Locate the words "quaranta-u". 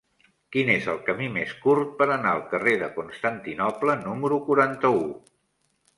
4.49-5.05